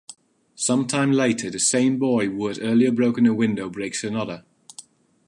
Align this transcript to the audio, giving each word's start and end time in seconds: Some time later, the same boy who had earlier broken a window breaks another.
Some 0.55 0.87
time 0.87 1.11
later, 1.11 1.51
the 1.51 1.59
same 1.59 1.99
boy 1.99 2.25
who 2.25 2.47
had 2.47 2.57
earlier 2.59 2.91
broken 2.91 3.27
a 3.27 3.35
window 3.35 3.69
breaks 3.69 4.03
another. 4.03 4.45